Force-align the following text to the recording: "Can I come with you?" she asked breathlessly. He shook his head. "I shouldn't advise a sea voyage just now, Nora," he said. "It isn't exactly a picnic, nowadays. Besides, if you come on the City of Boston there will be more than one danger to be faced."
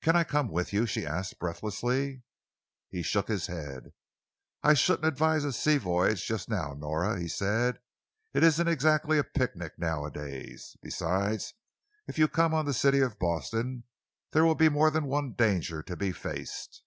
"Can 0.00 0.14
I 0.14 0.22
come 0.22 0.48
with 0.48 0.72
you?" 0.72 0.86
she 0.86 1.04
asked 1.04 1.40
breathlessly. 1.40 2.22
He 2.88 3.02
shook 3.02 3.26
his 3.26 3.48
head. 3.48 3.92
"I 4.62 4.74
shouldn't 4.74 5.06
advise 5.08 5.42
a 5.42 5.52
sea 5.52 5.76
voyage 5.78 6.24
just 6.24 6.48
now, 6.48 6.72
Nora," 6.74 7.18
he 7.18 7.26
said. 7.26 7.80
"It 8.32 8.44
isn't 8.44 8.68
exactly 8.68 9.18
a 9.18 9.24
picnic, 9.24 9.72
nowadays. 9.76 10.76
Besides, 10.82 11.52
if 12.06 12.16
you 12.16 12.28
come 12.28 12.54
on 12.54 12.64
the 12.66 12.72
City 12.72 13.00
of 13.00 13.18
Boston 13.18 13.82
there 14.30 14.44
will 14.44 14.54
be 14.54 14.68
more 14.68 14.92
than 14.92 15.06
one 15.06 15.32
danger 15.32 15.82
to 15.82 15.96
be 15.96 16.12
faced." 16.12 16.84